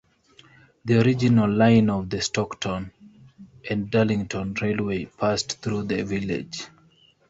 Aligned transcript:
The 0.83 0.99
original 0.99 1.47
line 1.47 1.87
of 1.91 2.09
the 2.09 2.21
Stockton 2.21 2.91
and 3.69 3.91
Darlington 3.91 4.55
Railway 4.59 5.05
passed 5.05 5.59
through 5.61 5.83
the 5.83 6.03
village. 6.03 6.65